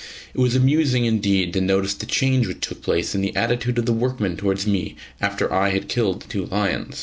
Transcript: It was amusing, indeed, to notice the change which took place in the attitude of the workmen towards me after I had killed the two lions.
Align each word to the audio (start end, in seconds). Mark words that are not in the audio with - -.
It 0.33 0.39
was 0.39 0.55
amusing, 0.55 1.05
indeed, 1.05 1.53
to 1.53 1.61
notice 1.61 1.93
the 1.93 2.07
change 2.07 2.47
which 2.47 2.61
took 2.61 2.81
place 2.81 3.13
in 3.13 3.21
the 3.21 3.35
attitude 3.35 3.77
of 3.77 3.85
the 3.85 3.93
workmen 3.93 4.35
towards 4.35 4.65
me 4.65 4.95
after 5.19 5.53
I 5.53 5.69
had 5.69 5.87
killed 5.89 6.23
the 6.23 6.27
two 6.27 6.45
lions. 6.47 6.97